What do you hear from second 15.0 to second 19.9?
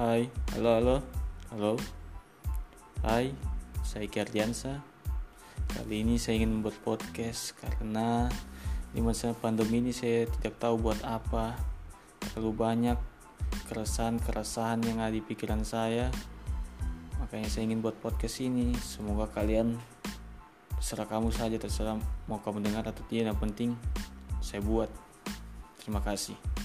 ada di pikiran saya. Makanya saya ingin buat podcast ini. Semoga kalian